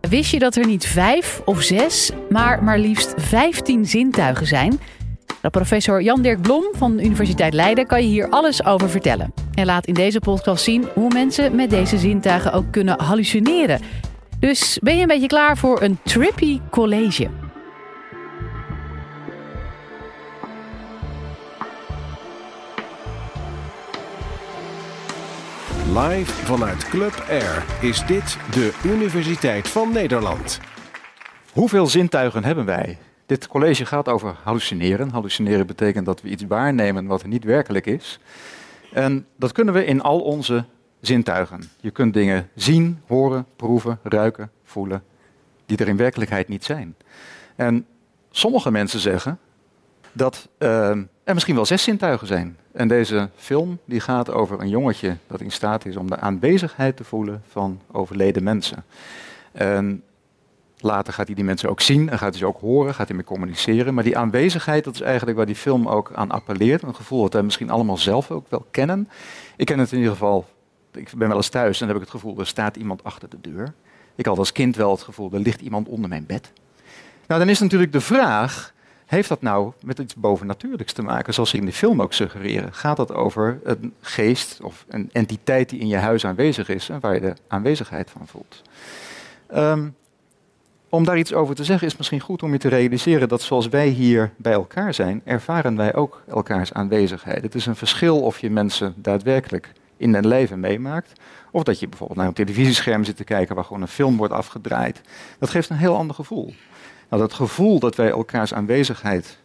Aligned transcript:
Wist 0.00 0.30
je 0.30 0.38
dat 0.38 0.56
er 0.56 0.66
niet 0.66 0.86
vijf 0.86 1.42
of 1.44 1.62
zes, 1.62 2.10
maar 2.28 2.62
maar 2.62 2.78
liefst 2.78 3.14
vijftien 3.16 3.86
zintuigen 3.86 4.46
zijn? 4.46 4.80
Nou, 5.26 5.50
professor 5.50 6.02
Jan-Dirk 6.02 6.40
Blom 6.40 6.64
van 6.72 6.96
de 6.96 7.04
Universiteit 7.04 7.54
Leiden 7.54 7.86
kan 7.86 8.02
je 8.02 8.08
hier 8.08 8.28
alles 8.28 8.64
over 8.64 8.90
vertellen. 8.90 9.32
En 9.54 9.66
laat 9.66 9.86
in 9.86 9.94
deze 9.94 10.18
podcast 10.18 10.64
zien 10.64 10.88
hoe 10.94 11.12
mensen 11.12 11.54
met 11.54 11.70
deze 11.70 11.98
zintuigen 11.98 12.52
ook 12.52 12.64
kunnen 12.70 13.00
hallucineren. 13.00 13.80
Dus 14.40 14.78
ben 14.82 14.94
je 14.94 15.00
een 15.00 15.06
beetje 15.06 15.26
klaar 15.26 15.56
voor 15.56 15.82
een 15.82 15.98
trippy 16.04 16.60
college? 16.70 17.28
Live 25.94 26.32
vanuit 26.44 26.88
Club 26.88 27.24
Air 27.28 27.64
is 27.80 28.06
dit 28.06 28.38
de 28.52 28.80
Universiteit 28.84 29.68
van 29.68 29.92
Nederland. 29.92 30.60
Hoeveel 31.52 31.86
zintuigen 31.86 32.44
hebben 32.44 32.64
wij? 32.64 32.98
Dit 33.26 33.46
college 33.46 33.86
gaat 33.86 34.08
over 34.08 34.36
hallucineren. 34.42 35.10
Hallucineren 35.10 35.66
betekent 35.66 36.06
dat 36.06 36.22
we 36.22 36.28
iets 36.28 36.44
waarnemen 36.48 37.06
wat 37.06 37.26
niet 37.26 37.44
werkelijk 37.44 37.86
is. 37.86 38.18
En 38.92 39.26
dat 39.36 39.52
kunnen 39.52 39.74
we 39.74 39.84
in 39.84 40.00
al 40.00 40.20
onze 40.20 40.64
zintuigen. 41.00 41.62
Je 41.80 41.90
kunt 41.90 42.14
dingen 42.14 42.48
zien, 42.54 43.00
horen, 43.06 43.46
proeven, 43.56 43.98
ruiken, 44.02 44.50
voelen, 44.64 45.02
die 45.66 45.76
er 45.76 45.88
in 45.88 45.96
werkelijkheid 45.96 46.48
niet 46.48 46.64
zijn. 46.64 46.94
En 47.56 47.86
sommige 48.30 48.70
mensen 48.70 49.00
zeggen 49.00 49.38
dat 50.18 50.48
uh, 50.58 50.88
er 51.24 51.34
misschien 51.34 51.54
wel 51.54 51.66
zes 51.66 51.82
zintuigen 51.82 52.26
zijn. 52.26 52.56
En 52.72 52.88
deze 52.88 53.28
film 53.36 53.78
die 53.84 54.00
gaat 54.00 54.30
over 54.30 54.60
een 54.60 54.68
jongetje 54.68 55.16
dat 55.26 55.40
in 55.40 55.52
staat 55.52 55.86
is 55.86 55.96
om 55.96 56.10
de 56.10 56.18
aanwezigheid 56.18 56.96
te 56.96 57.04
voelen 57.04 57.42
van 57.48 57.80
overleden 57.92 58.42
mensen. 58.42 58.84
En 59.52 60.02
later 60.78 61.12
gaat 61.12 61.26
hij 61.26 61.34
die 61.34 61.44
mensen 61.44 61.68
ook 61.68 61.80
zien 61.80 62.08
en 62.08 62.18
gaat 62.18 62.30
hij 62.30 62.38
ze 62.38 62.46
ook 62.46 62.60
horen, 62.60 62.94
gaat 62.94 63.06
hij 63.06 63.16
mee 63.16 63.24
communiceren. 63.24 63.94
Maar 63.94 64.04
die 64.04 64.18
aanwezigheid, 64.18 64.84
dat 64.84 64.94
is 64.94 65.00
eigenlijk 65.00 65.36
waar 65.36 65.46
die 65.46 65.54
film 65.54 65.88
ook 65.88 66.10
aan 66.14 66.30
appelleert. 66.30 66.82
Een 66.82 66.94
gevoel 66.94 67.22
dat 67.22 67.32
wij 67.32 67.42
misschien 67.42 67.70
allemaal 67.70 67.96
zelf 67.96 68.30
ook 68.30 68.50
wel 68.50 68.66
kennen. 68.70 69.08
Ik 69.56 69.66
ken 69.66 69.78
het 69.78 69.92
in 69.92 69.98
ieder 69.98 70.12
geval, 70.12 70.46
ik 70.92 71.10
ben 71.16 71.28
wel 71.28 71.36
eens 71.36 71.48
thuis 71.48 71.80
en 71.80 71.86
dan 71.86 71.96
heb 71.96 72.04
ik 72.04 72.12
het 72.12 72.20
gevoel, 72.20 72.38
er 72.38 72.46
staat 72.46 72.76
iemand 72.76 73.04
achter 73.04 73.28
de 73.28 73.40
deur. 73.40 73.72
Ik 74.14 74.26
had 74.26 74.38
als 74.38 74.52
kind 74.52 74.76
wel 74.76 74.90
het 74.90 75.02
gevoel, 75.02 75.32
er 75.32 75.40
ligt 75.40 75.60
iemand 75.60 75.88
onder 75.88 76.08
mijn 76.08 76.26
bed. 76.26 76.52
Nou, 77.26 77.40
dan 77.40 77.48
is 77.48 77.60
natuurlijk 77.60 77.92
de 77.92 78.00
vraag, 78.00 78.74
heeft 79.08 79.28
dat 79.28 79.42
nou 79.42 79.72
met 79.82 79.98
iets 79.98 80.14
bovennatuurlijks 80.14 80.92
te 80.92 81.02
maken, 81.02 81.34
zoals 81.34 81.50
ze 81.50 81.56
in 81.56 81.64
de 81.64 81.72
film 81.72 82.02
ook 82.02 82.12
suggereren? 82.12 82.74
Gaat 82.74 82.96
dat 82.96 83.12
over 83.14 83.60
een 83.62 83.94
geest 84.00 84.60
of 84.62 84.84
een 84.88 85.10
entiteit 85.12 85.68
die 85.68 85.80
in 85.80 85.88
je 85.88 85.96
huis 85.96 86.24
aanwezig 86.24 86.68
is 86.68 86.88
en 86.88 87.00
waar 87.00 87.14
je 87.14 87.20
de 87.20 87.34
aanwezigheid 87.48 88.10
van 88.10 88.26
voelt? 88.26 88.62
Um, 89.54 89.96
om 90.88 91.04
daar 91.04 91.18
iets 91.18 91.32
over 91.32 91.54
te 91.54 91.64
zeggen 91.64 91.86
is 91.86 91.96
misschien 91.96 92.20
goed 92.20 92.42
om 92.42 92.52
je 92.52 92.58
te 92.58 92.68
realiseren 92.68 93.28
dat 93.28 93.42
zoals 93.42 93.68
wij 93.68 93.88
hier 93.88 94.30
bij 94.36 94.52
elkaar 94.52 94.94
zijn, 94.94 95.20
ervaren 95.24 95.76
wij 95.76 95.94
ook 95.94 96.22
elkaars 96.28 96.72
aanwezigheid. 96.72 97.42
Het 97.42 97.54
is 97.54 97.66
een 97.66 97.76
verschil 97.76 98.20
of 98.20 98.38
je 98.38 98.50
mensen 98.50 98.94
daadwerkelijk 98.96 99.72
in 99.96 100.14
hun 100.14 100.26
leven 100.26 100.60
meemaakt, 100.60 101.12
of 101.50 101.62
dat 101.62 101.80
je 101.80 101.88
bijvoorbeeld 101.88 102.18
naar 102.18 102.28
een 102.28 102.34
televisiescherm 102.34 103.04
zit 103.04 103.16
te 103.16 103.24
kijken 103.24 103.54
waar 103.54 103.64
gewoon 103.64 103.82
een 103.82 103.88
film 103.88 104.16
wordt 104.16 104.32
afgedraaid. 104.32 105.00
Dat 105.38 105.50
geeft 105.50 105.70
een 105.70 105.76
heel 105.76 105.96
ander 105.96 106.14
gevoel. 106.14 106.54
Nou, 107.08 107.22
dat 107.22 107.32
gevoel 107.32 107.78
dat 107.78 107.96
wij 107.96 108.10
elkaars 108.10 108.54
aanwezigheid 108.54 109.38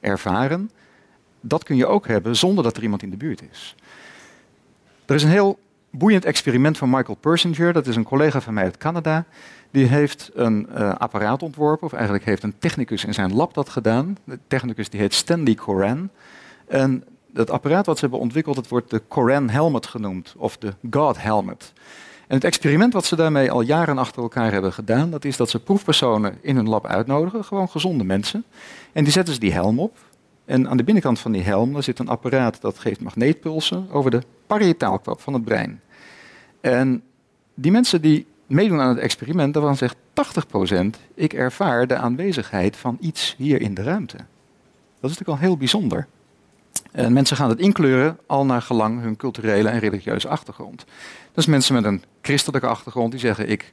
ervaren, 0.00 0.70
dat 1.40 1.64
kun 1.64 1.76
je 1.76 1.86
ook 1.86 2.06
hebben 2.06 2.36
zonder 2.36 2.64
dat 2.64 2.76
er 2.76 2.82
iemand 2.82 3.02
in 3.02 3.10
de 3.10 3.16
buurt 3.16 3.42
is. 3.50 3.74
Er 5.06 5.14
is 5.14 5.22
een 5.22 5.30
heel 5.30 5.58
boeiend 5.90 6.24
experiment 6.24 6.78
van 6.78 6.90
Michael 6.90 7.16
Persinger, 7.20 7.72
dat 7.72 7.86
is 7.86 7.96
een 7.96 8.04
collega 8.04 8.40
van 8.40 8.54
mij 8.54 8.64
uit 8.64 8.76
Canada. 8.76 9.24
Die 9.70 9.86
heeft 9.86 10.30
een 10.34 10.68
uh, 10.70 10.94
apparaat 10.94 11.42
ontworpen, 11.42 11.86
of 11.86 11.92
eigenlijk 11.92 12.24
heeft 12.24 12.42
een 12.42 12.58
technicus 12.58 13.04
in 13.04 13.14
zijn 13.14 13.34
lab 13.34 13.54
dat 13.54 13.68
gedaan. 13.68 14.16
De 14.24 14.38
technicus 14.48 14.90
die 14.90 15.00
heet 15.00 15.14
Stanley 15.14 15.54
Coran. 15.54 16.10
En 16.66 17.04
dat 17.32 17.50
apparaat 17.50 17.86
wat 17.86 17.96
ze 17.96 18.02
hebben 18.02 18.20
ontwikkeld, 18.20 18.56
dat 18.56 18.68
wordt 18.68 18.90
de 18.90 19.02
Coran 19.08 19.48
Helmet 19.48 19.86
genoemd, 19.86 20.34
of 20.36 20.56
de 20.56 20.74
God 20.90 21.22
Helmet. 21.22 21.72
En 22.26 22.34
het 22.34 22.44
experiment 22.44 22.92
wat 22.92 23.04
ze 23.04 23.16
daarmee 23.16 23.50
al 23.50 23.60
jaren 23.60 23.98
achter 23.98 24.22
elkaar 24.22 24.52
hebben 24.52 24.72
gedaan, 24.72 25.10
dat 25.10 25.24
is 25.24 25.36
dat 25.36 25.50
ze 25.50 25.60
proefpersonen 25.60 26.38
in 26.40 26.56
hun 26.56 26.68
lab 26.68 26.86
uitnodigen, 26.86 27.44
gewoon 27.44 27.68
gezonde 27.68 28.04
mensen. 28.04 28.44
En 28.92 29.04
die 29.04 29.12
zetten 29.12 29.34
ze 29.34 29.40
die 29.40 29.52
helm 29.52 29.78
op. 29.78 29.96
En 30.44 30.68
aan 30.68 30.76
de 30.76 30.84
binnenkant 30.84 31.18
van 31.18 31.32
die 31.32 31.42
helm 31.42 31.72
daar 31.72 31.82
zit 31.82 31.98
een 31.98 32.08
apparaat 32.08 32.60
dat 32.60 32.78
geeft 32.78 33.00
magneetpulsen 33.00 33.86
over 33.90 34.10
de 34.10 34.22
parietaalkwap 34.46 35.20
van 35.20 35.32
het 35.32 35.44
brein. 35.44 35.80
En 36.60 37.02
die 37.54 37.72
mensen 37.72 38.02
die 38.02 38.26
meedoen 38.46 38.80
aan 38.80 38.88
het 38.88 38.98
experiment, 38.98 39.54
daarvan 39.54 39.76
zegt 39.76 39.96
80% 39.96 41.00
ik 41.14 41.32
ervaar 41.32 41.86
de 41.86 41.96
aanwezigheid 41.96 42.76
van 42.76 42.96
iets 43.00 43.34
hier 43.38 43.60
in 43.60 43.74
de 43.74 43.82
ruimte. 43.82 44.16
Dat 44.16 45.10
is 45.10 45.18
natuurlijk 45.18 45.28
al 45.28 45.48
heel 45.48 45.56
bijzonder. 45.56 46.06
En 46.94 47.12
mensen 47.12 47.36
gaan 47.36 47.48
het 47.48 47.58
inkleuren 47.58 48.18
al 48.26 48.44
naar 48.44 48.62
gelang 48.62 49.00
hun 49.00 49.16
culturele 49.16 49.68
en 49.68 49.78
religieuze 49.78 50.28
achtergrond. 50.28 50.84
Dus 51.32 51.46
mensen 51.46 51.74
met 51.74 51.84
een 51.84 52.04
christelijke 52.22 52.66
achtergrond 52.66 53.10
die 53.10 53.20
zeggen 53.20 53.50
ik 53.50 53.72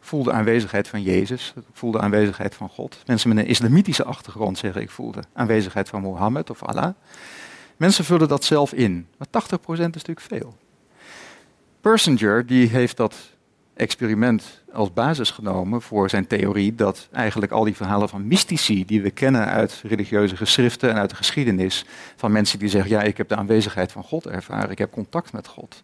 voel 0.00 0.22
de 0.22 0.32
aanwezigheid 0.32 0.88
van 0.88 1.02
Jezus, 1.02 1.52
ik 1.56 1.62
voel 1.72 1.90
de 1.90 2.00
aanwezigheid 2.00 2.54
van 2.54 2.68
God. 2.68 3.02
Mensen 3.06 3.28
met 3.28 3.38
een 3.38 3.46
islamitische 3.46 4.04
achtergrond 4.04 4.58
zeggen 4.58 4.82
ik 4.82 4.90
voel 4.90 5.12
de 5.12 5.22
aanwezigheid 5.32 5.88
van 5.88 6.00
Mohammed 6.00 6.50
of 6.50 6.62
Allah. 6.62 6.94
Mensen 7.76 8.04
vullen 8.04 8.28
dat 8.28 8.44
zelf 8.44 8.72
in, 8.72 9.06
maar 9.18 9.28
80% 9.28 9.30
is 9.70 9.78
natuurlijk 9.78 10.20
veel. 10.20 10.56
Persinger 11.80 12.46
die 12.46 12.68
heeft 12.68 12.96
dat 12.96 13.14
experiment 13.76 14.62
als 14.72 14.92
basis 14.92 15.30
genomen 15.30 15.82
voor 15.82 16.10
zijn 16.10 16.26
theorie 16.26 16.74
dat 16.74 17.08
eigenlijk 17.12 17.52
al 17.52 17.64
die 17.64 17.76
verhalen 17.76 18.08
van 18.08 18.26
mystici 18.26 18.84
die 18.84 19.02
we 19.02 19.10
kennen 19.10 19.46
uit 19.46 19.82
religieuze 19.86 20.36
geschriften 20.36 20.90
en 20.90 20.96
uit 20.96 21.10
de 21.10 21.16
geschiedenis 21.16 21.84
van 22.16 22.32
mensen 22.32 22.58
die 22.58 22.68
zeggen 22.68 22.90
ja 22.90 23.02
ik 23.02 23.16
heb 23.16 23.28
de 23.28 23.36
aanwezigheid 23.36 23.92
van 23.92 24.02
God 24.02 24.26
ervaren, 24.26 24.70
ik 24.70 24.78
heb 24.78 24.92
contact 24.92 25.32
met 25.32 25.46
God, 25.46 25.82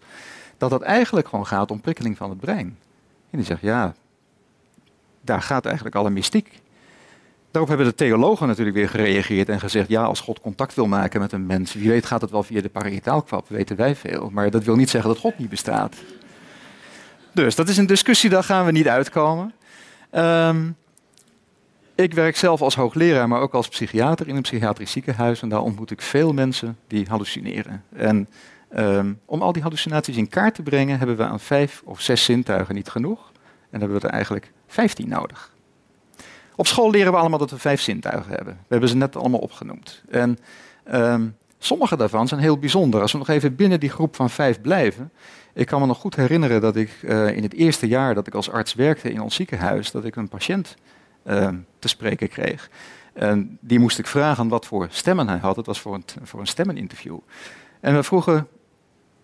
dat 0.58 0.70
dat 0.70 0.82
eigenlijk 0.82 1.28
gewoon 1.28 1.47
gaat 1.47 1.70
om 1.70 1.81
prikkeling 1.81 2.16
van 2.16 2.31
het 2.31 2.41
brein. 2.41 2.78
En 3.31 3.38
die 3.38 3.47
zegt 3.47 3.60
ja, 3.60 3.94
daar 5.20 5.42
gaat 5.42 5.64
eigenlijk 5.64 5.97
alle 5.97 6.10
mystiek. 6.10 6.60
Daarop 7.50 7.70
hebben 7.70 7.86
de 7.88 7.94
theologen 7.94 8.47
natuurlijk 8.47 8.76
weer 8.76 8.88
gereageerd 8.88 9.48
en 9.48 9.60
gezegd: 9.60 9.88
ja, 9.88 10.02
als 10.02 10.20
God 10.20 10.41
contact 10.41 10.75
wil 10.75 10.86
maken 10.86 11.20
met 11.20 11.32
een 11.32 11.47
mens, 11.47 11.75
wie 11.75 11.88
weet 11.88 12.06
gaat 12.06 12.20
het 12.20 12.31
wel 12.31 12.42
via 12.42 12.60
de 12.60 12.69
parietaalkwap, 12.69 13.48
weten 13.48 13.76
wij 13.76 13.97
veel. 13.97 14.31
Maar 14.32 14.50
dat 14.50 14.64
wil 14.64 14.76
niet 14.76 14.91
zeggen 14.91 15.10
dat 15.10 15.19
God 15.20 15.38
niet 15.38 15.48
bestaat. 15.48 15.97
Dus 17.32 17.54
dat 17.54 17.69
is 17.69 17.76
een 17.76 17.87
discussie, 17.87 18.31
daar 18.31 18.44
gaan 18.44 18.65
we 18.65 18.72
niet 18.72 18.88
uitkomen. 18.88 19.53
Um, 20.12 20.76
ik 21.94 22.15
werk 22.15 22.37
zelf 22.37 22.62
als 22.62 22.75
hoogleraar, 22.75 23.28
maar 23.28 23.41
ook 23.41 23.54
als 23.54 23.69
psychiater 23.69 24.28
in 24.28 24.37
een 24.37 24.43
psychiatrisch 24.43 24.91
ziekenhuis. 24.91 25.43
En 25.43 25.48
daar 25.48 25.60
ontmoet 25.60 25.91
ik 25.91 26.03
veel 26.03 26.32
mensen 26.32 26.78
die 26.87 27.06
hallucineren. 27.09 27.84
En 27.97 28.28
um, 28.76 29.20
om 29.25 29.43
al 29.43 29.53
die 29.53 29.62
hallucinaties 29.62 30.16
in 30.16 30.28
kaart 30.28 30.54
te 30.54 30.62
brengen, 30.62 30.98
hebben 30.98 31.16
we 31.16 31.25
aan 31.25 31.41
vijf 31.41 31.82
of 31.84 32.00
zes 32.00 32.25
zintuigen 32.25 32.75
niet 32.75 32.88
genoeg. 32.88 33.32
En 33.70 33.81
hebben 33.81 34.00
we 34.00 34.06
er 34.06 34.12
eigenlijk 34.12 34.53
vijftien 34.66 35.09
nodig. 35.09 35.53
Op 36.56 36.66
school 36.66 36.91
leren 36.91 37.12
we 37.12 37.19
allemaal 37.19 37.38
dat 37.38 37.50
we 37.50 37.59
vijf 37.59 37.81
zintuigen 37.81 38.34
hebben. 38.34 38.54
We 38.54 38.69
hebben 38.69 38.88
ze 38.88 38.97
net 38.97 39.16
allemaal 39.16 39.41
opgenoemd. 39.41 40.03
En 40.10 40.38
um, 40.93 41.37
sommige 41.64 41.96
daarvan 41.96 42.28
zijn 42.28 42.40
heel 42.40 42.58
bijzonder. 42.58 43.00
Als 43.00 43.12
we 43.12 43.18
nog 43.18 43.28
even 43.28 43.56
binnen 43.56 43.80
die 43.80 43.90
groep 43.90 44.16
van 44.16 44.30
vijf 44.30 44.60
blijven, 44.60 45.12
ik 45.52 45.66
kan 45.66 45.80
me 45.80 45.86
nog 45.86 45.98
goed 45.98 46.16
herinneren 46.16 46.60
dat 46.60 46.76
ik 46.76 46.98
uh, 47.02 47.36
in 47.36 47.42
het 47.42 47.54
eerste 47.54 47.88
jaar 47.88 48.14
dat 48.14 48.26
ik 48.26 48.34
als 48.34 48.50
arts 48.50 48.74
werkte 48.74 49.12
in 49.12 49.20
ons 49.20 49.34
ziekenhuis, 49.34 49.90
dat 49.90 50.04
ik 50.04 50.16
een 50.16 50.28
patiënt 50.28 50.74
uh, 51.26 51.48
te 51.78 51.88
spreken 51.88 52.28
kreeg. 52.28 52.70
En 53.12 53.58
die 53.60 53.78
moest 53.78 53.98
ik 53.98 54.06
vragen 54.06 54.48
wat 54.48 54.66
voor 54.66 54.86
stemmen 54.90 55.28
hij 55.28 55.38
had. 55.38 55.56
Het 55.56 55.66
was 55.66 55.80
voor 55.80 55.94
een, 55.94 56.04
voor 56.22 56.40
een 56.40 56.46
stemmeninterview. 56.46 57.18
En 57.80 57.94
we 57.94 58.02
vroegen, 58.02 58.48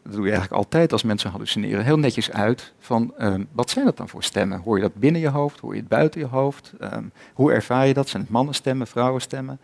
dat 0.02 0.12
doe 0.12 0.24
je 0.24 0.30
eigenlijk 0.30 0.62
altijd 0.62 0.92
als 0.92 1.02
mensen 1.02 1.30
hallucineren, 1.30 1.84
heel 1.84 1.98
netjes 1.98 2.30
uit 2.30 2.72
van 2.78 3.14
uh, 3.18 3.34
wat 3.52 3.70
zijn 3.70 3.84
dat 3.84 3.96
dan 3.96 4.08
voor 4.08 4.22
stemmen? 4.22 4.60
Hoor 4.60 4.76
je 4.76 4.82
dat 4.82 4.94
binnen 4.94 5.20
je 5.20 5.28
hoofd? 5.28 5.60
Hoor 5.60 5.74
je 5.74 5.80
het 5.80 5.88
buiten 5.88 6.20
je 6.20 6.26
hoofd? 6.26 6.72
Um, 6.80 7.12
hoe 7.34 7.52
ervaar 7.52 7.86
je 7.86 7.94
dat? 7.94 8.08
Zijn 8.08 8.22
het 8.22 8.32
mannenstemmen, 8.32 8.86
vrouwenstemmen? 8.86 9.60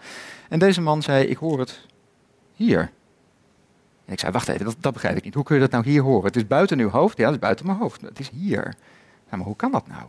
En 0.49 0.59
deze 0.59 0.81
man 0.81 1.03
zei, 1.03 1.25
ik 1.25 1.37
hoor 1.37 1.59
het 1.59 1.87
hier. 2.55 2.91
En 4.05 4.13
ik 4.13 4.21
zei, 4.21 4.33
wacht 4.33 4.49
even, 4.49 4.65
dat, 4.65 4.77
dat, 4.81 4.93
begrijp 4.93 5.17
ik 5.17 5.25
niet. 5.25 5.35
Hoe 5.35 5.45
kun 5.45 5.55
je 5.55 5.61
dat 5.61 5.71
nou 5.71 5.85
hier 5.85 6.03
horen? 6.03 6.27
Het 6.27 6.37
is 6.37 6.47
buiten 6.47 6.79
uw 6.79 6.89
hoofd? 6.89 7.17
Ja, 7.17 7.25
het 7.25 7.35
is 7.35 7.41
buiten 7.41 7.67
mijn 7.67 7.79
hoofd. 7.79 8.01
Het 8.01 8.19
is 8.19 8.31
hier. 8.31 8.75
Maar 9.31 9.39
hoe 9.39 9.57
kan 9.57 9.73
dat 9.73 9.87
nou? 9.87 10.03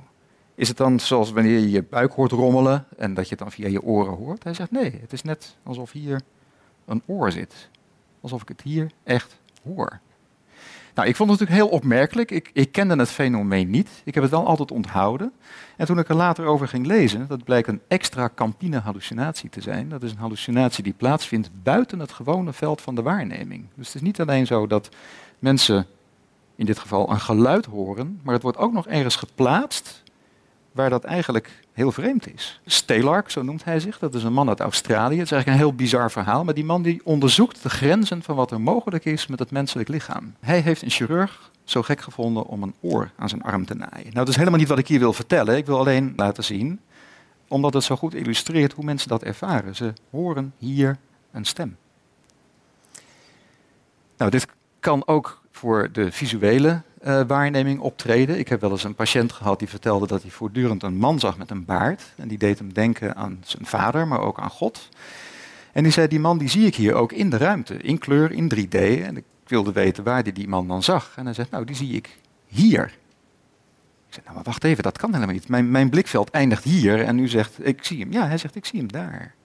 Is 0.55 0.67
het 0.67 0.77
dan 0.77 0.99
zoals 0.99 1.31
wanneer 1.31 1.59
je 1.59 1.69
je 1.69 1.83
buik 1.83 2.11
hoort 2.11 2.31
rommelen 2.31 2.85
en 2.97 3.13
dat 3.13 3.23
je 3.23 3.29
het 3.29 3.39
dan 3.39 3.51
via 3.51 3.67
je 3.67 3.81
oren 3.81 4.13
hoort? 4.13 4.43
Hij 4.43 4.53
zegt, 4.53 4.71
nee, 4.71 4.97
het 5.01 5.13
is 5.13 5.21
net 5.21 5.55
alsof 5.63 5.91
hier 5.91 6.21
een 6.85 7.01
oor 7.05 7.31
zit. 7.31 7.69
Alsof 8.21 8.41
ik 8.41 8.47
het 8.47 8.61
hier 8.61 8.91
echt 9.03 9.39
hoor. 9.63 9.99
Nou, 10.95 11.07
ik 11.07 11.15
vond 11.15 11.29
het 11.29 11.39
natuurlijk 11.39 11.67
heel 11.67 11.77
opmerkelijk. 11.77 12.31
Ik, 12.31 12.49
ik, 12.53 12.71
kende 12.71 12.95
het 12.95 13.09
fenomeen 13.09 13.69
niet. 13.69 13.89
Ik 14.03 14.13
heb 14.13 14.23
het 14.23 14.31
wel 14.31 14.45
altijd 14.45 14.71
onthouden. 14.71 15.31
En 15.77 15.85
toen 15.85 15.99
ik 15.99 16.09
er 16.09 16.15
later 16.15 16.45
over 16.45 16.67
ging 16.67 16.85
lezen, 16.85 17.27
dat 17.27 17.43
blijkt 17.43 17.67
een 17.67 17.81
extra 17.87 18.29
campine 18.35 18.79
hallucinatie 18.79 19.49
te 19.49 19.61
zijn. 19.61 19.89
Dat 19.89 20.03
is 20.03 20.11
een 20.11 20.17
hallucinatie 20.17 20.83
die 20.83 20.93
plaatsvindt 20.93 21.49
buiten 21.63 21.99
het 21.99 22.11
gewone 22.11 22.53
veld 22.53 22.81
van 22.81 22.95
de 22.95 23.01
waarneming. 23.01 23.65
Dus 23.75 23.87
het 23.87 23.95
is 23.95 24.01
niet 24.01 24.21
alleen 24.21 24.47
zo 24.47 24.67
dat 24.67 24.89
mensen 25.39 25.85
in 26.55 26.65
dit 26.65 26.79
geval 26.79 27.09
een 27.09 27.19
geluid 27.19 27.65
horen, 27.65 28.19
maar 28.23 28.33
het 28.33 28.43
wordt 28.43 28.57
ook 28.57 28.73
nog 28.73 28.87
ergens 28.87 29.15
geplaatst 29.15 30.03
waar 30.75 30.89
dat 30.89 31.03
eigenlijk 31.03 31.59
heel 31.73 31.91
vreemd 31.91 32.33
is. 32.33 32.59
Stelark, 32.65 33.29
zo 33.29 33.41
noemt 33.43 33.63
hij 33.63 33.79
zich, 33.79 33.99
dat 33.99 34.15
is 34.15 34.23
een 34.23 34.33
man 34.33 34.49
uit 34.49 34.59
Australië. 34.59 35.17
Het 35.17 35.25
is 35.25 35.31
eigenlijk 35.31 35.47
een 35.47 35.67
heel 35.67 35.75
bizar 35.75 36.11
verhaal, 36.11 36.43
maar 36.43 36.53
die 36.53 36.65
man 36.65 36.81
die 36.81 37.01
onderzoekt 37.03 37.63
de 37.63 37.69
grenzen 37.69 38.23
van 38.23 38.35
wat 38.35 38.51
er 38.51 38.61
mogelijk 38.61 39.05
is 39.05 39.27
met 39.27 39.39
het 39.39 39.51
menselijk 39.51 39.89
lichaam. 39.89 40.35
Hij 40.39 40.59
heeft 40.59 40.81
een 40.81 40.89
chirurg 40.89 41.51
zo 41.63 41.81
gek 41.81 42.01
gevonden 42.01 42.45
om 42.45 42.63
een 42.63 42.73
oor 42.81 43.11
aan 43.15 43.29
zijn 43.29 43.43
arm 43.43 43.65
te 43.65 43.75
naaien. 43.75 44.03
Nou, 44.03 44.13
dat 44.13 44.27
is 44.27 44.35
helemaal 44.35 44.59
niet 44.59 44.67
wat 44.67 44.77
ik 44.77 44.87
hier 44.87 44.99
wil 44.99 45.13
vertellen. 45.13 45.57
Ik 45.57 45.65
wil 45.65 45.79
alleen 45.79 46.13
laten 46.15 46.43
zien, 46.43 46.79
omdat 47.47 47.73
het 47.73 47.83
zo 47.83 47.95
goed 47.95 48.13
illustreert 48.13 48.73
hoe 48.73 48.85
mensen 48.85 49.09
dat 49.09 49.23
ervaren. 49.23 49.75
Ze 49.75 49.93
horen 50.09 50.53
hier 50.57 50.97
een 51.31 51.45
stem. 51.45 51.77
Nou, 54.17 54.31
dit 54.31 54.47
kan 54.79 55.07
ook 55.07 55.41
voor 55.55 55.89
de 55.91 56.11
visuele 56.11 56.81
uh, 57.05 57.21
waarneming 57.27 57.79
optreden. 57.79 58.39
Ik 58.39 58.47
heb 58.47 58.61
wel 58.61 58.71
eens 58.71 58.83
een 58.83 58.95
patiënt 58.95 59.31
gehad 59.31 59.59
die 59.59 59.67
vertelde 59.67 60.07
dat 60.07 60.21
hij 60.21 60.31
voortdurend 60.31 60.83
een 60.83 60.97
man 60.97 61.19
zag 61.19 61.37
met 61.37 61.49
een 61.49 61.65
baard. 61.65 62.13
En 62.15 62.27
die 62.27 62.37
deed 62.37 62.59
hem 62.59 62.73
denken 62.73 63.15
aan 63.15 63.39
zijn 63.43 63.65
vader, 63.65 64.07
maar 64.07 64.19
ook 64.19 64.39
aan 64.39 64.49
God. 64.49 64.89
En 65.71 65.83
die 65.83 65.91
zei, 65.91 66.07
die 66.07 66.19
man 66.19 66.37
die 66.37 66.49
zie 66.49 66.65
ik 66.65 66.75
hier 66.75 66.93
ook 66.93 67.11
in 67.11 67.29
de 67.29 67.37
ruimte, 67.37 67.77
in 67.77 67.97
kleur, 67.97 68.31
in 68.31 68.51
3D. 68.55 68.79
En 69.03 69.17
ik 69.17 69.23
wilde 69.47 69.71
weten 69.71 70.03
waar 70.03 70.23
hij 70.23 70.31
die 70.31 70.47
man 70.47 70.67
dan 70.67 70.83
zag. 70.83 71.13
En 71.15 71.25
hij 71.25 71.33
zegt, 71.33 71.51
nou, 71.51 71.65
die 71.65 71.75
zie 71.75 71.93
ik 71.93 72.17
hier. 72.47 72.83
Ik 74.07 74.13
zei, 74.13 74.21
nou, 74.23 74.35
maar 74.35 74.45
wacht 74.45 74.63
even, 74.63 74.83
dat 74.83 74.97
kan 74.97 75.13
helemaal 75.13 75.33
niet. 75.33 75.47
Mijn, 75.47 75.71
mijn 75.71 75.89
blikveld 75.89 76.29
eindigt 76.29 76.63
hier 76.63 77.03
en 77.03 77.19
u 77.19 77.27
zegt, 77.27 77.67
ik 77.67 77.83
zie 77.83 77.99
hem. 77.99 78.11
Ja, 78.11 78.27
hij 78.27 78.37
zegt, 78.37 78.55
ik 78.55 78.65
zie 78.65 78.79
hem 78.79 78.91
daar. 78.91 79.35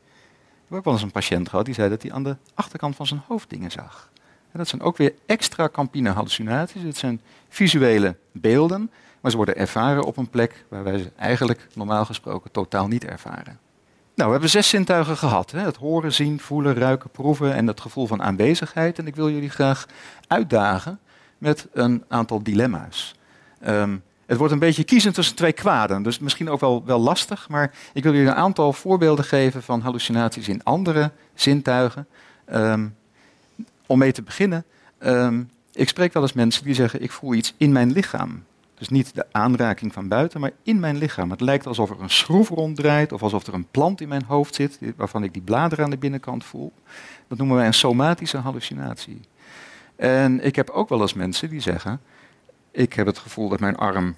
Ik 0.50 0.66
heb 0.68 0.78
ook 0.78 0.84
wel 0.84 0.92
eens 0.92 1.02
een 1.02 1.10
patiënt 1.10 1.48
gehad 1.48 1.64
die 1.64 1.74
zei 1.74 1.88
dat 1.88 2.02
hij 2.02 2.12
aan 2.12 2.24
de 2.24 2.36
achterkant 2.54 2.96
van 2.96 3.06
zijn 3.06 3.22
hoofd 3.26 3.50
dingen 3.50 3.70
zag. 3.70 4.10
Dat 4.52 4.68
zijn 4.68 4.82
ook 4.82 4.96
weer 4.96 5.14
extra 5.26 5.68
campine 5.68 6.10
hallucinaties. 6.10 6.82
Het 6.82 6.96
zijn 6.96 7.20
visuele 7.48 8.16
beelden, 8.32 8.90
maar 9.20 9.30
ze 9.30 9.36
worden 9.36 9.56
ervaren 9.56 10.04
op 10.04 10.16
een 10.16 10.30
plek 10.30 10.64
waar 10.68 10.84
wij 10.84 10.98
ze 10.98 11.10
eigenlijk 11.16 11.66
normaal 11.74 12.04
gesproken 12.04 12.50
totaal 12.50 12.88
niet 12.88 13.04
ervaren. 13.04 13.58
Nou, 14.14 14.32
we 14.32 14.38
hebben 14.38 14.50
zes 14.50 14.68
zintuigen 14.68 15.16
gehad. 15.16 15.50
Hè? 15.50 15.60
Het 15.60 15.76
horen, 15.76 16.12
zien, 16.12 16.40
voelen, 16.40 16.74
ruiken, 16.74 17.10
proeven 17.10 17.54
en 17.54 17.66
het 17.66 17.80
gevoel 17.80 18.06
van 18.06 18.22
aanwezigheid. 18.22 18.98
En 18.98 19.06
ik 19.06 19.16
wil 19.16 19.30
jullie 19.30 19.50
graag 19.50 19.86
uitdagen 20.26 20.98
met 21.38 21.66
een 21.72 22.04
aantal 22.08 22.42
dilemma's. 22.42 23.14
Ehm, 23.60 23.96
het 24.26 24.38
wordt 24.38 24.52
een 24.52 24.58
beetje 24.58 24.84
kiezen 24.84 25.12
tussen 25.12 25.36
twee 25.36 25.52
kwaden, 25.52 26.02
dus 26.02 26.18
misschien 26.18 26.50
ook 26.50 26.60
wel, 26.60 26.84
wel 26.84 26.98
lastig. 26.98 27.48
Maar 27.48 27.72
ik 27.92 28.02
wil 28.02 28.12
jullie 28.12 28.28
een 28.28 28.34
aantal 28.34 28.72
voorbeelden 28.72 29.24
geven 29.24 29.62
van 29.62 29.80
hallucinaties 29.80 30.48
in 30.48 30.64
andere 30.64 31.10
zintuigen. 31.34 32.06
Ehm, 32.44 32.88
om 33.90 33.98
mee 33.98 34.12
te 34.12 34.22
beginnen, 34.22 34.64
um, 34.98 35.50
ik 35.72 35.88
spreek 35.88 36.12
wel 36.12 36.22
eens 36.22 36.32
mensen 36.32 36.64
die 36.64 36.74
zeggen: 36.74 37.02
Ik 37.02 37.10
voel 37.10 37.34
iets 37.34 37.54
in 37.56 37.72
mijn 37.72 37.92
lichaam. 37.92 38.44
Dus 38.74 38.88
niet 38.88 39.14
de 39.14 39.26
aanraking 39.32 39.92
van 39.92 40.08
buiten, 40.08 40.40
maar 40.40 40.50
in 40.62 40.80
mijn 40.80 40.98
lichaam. 40.98 41.30
Het 41.30 41.40
lijkt 41.40 41.66
alsof 41.66 41.90
er 41.90 42.00
een 42.00 42.10
schroef 42.10 42.48
ronddraait 42.48 43.12
of 43.12 43.22
alsof 43.22 43.46
er 43.46 43.54
een 43.54 43.66
plant 43.70 44.00
in 44.00 44.08
mijn 44.08 44.24
hoofd 44.24 44.54
zit, 44.54 44.78
waarvan 44.96 45.24
ik 45.24 45.32
die 45.32 45.42
bladeren 45.42 45.84
aan 45.84 45.90
de 45.90 45.98
binnenkant 45.98 46.44
voel. 46.44 46.72
Dat 47.28 47.38
noemen 47.38 47.56
wij 47.56 47.66
een 47.66 47.74
somatische 47.74 48.36
hallucinatie. 48.36 49.20
En 49.96 50.44
ik 50.44 50.56
heb 50.56 50.70
ook 50.70 50.88
wel 50.88 51.00
eens 51.00 51.14
mensen 51.14 51.48
die 51.48 51.60
zeggen: 51.60 52.00
Ik 52.70 52.92
heb 52.92 53.06
het 53.06 53.18
gevoel 53.18 53.48
dat 53.48 53.60
mijn 53.60 53.76
arm 53.76 54.16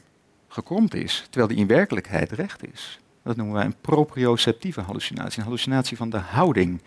gekromd 0.49 0.95
is, 0.95 1.27
terwijl 1.31 1.49
die 1.49 1.59
in 1.59 1.67
werkelijkheid 1.67 2.33
recht 2.33 2.73
is. 2.73 3.01
Dat 3.23 3.37
noemen 3.37 3.55
wij 3.55 3.65
een 3.65 3.81
proprioceptieve 3.81 4.81
hallucinatie, 4.81 5.39
een 5.39 5.45
hallucinatie 5.45 5.97
van 5.97 6.11
de 6.11 6.19
houding. 6.19 6.81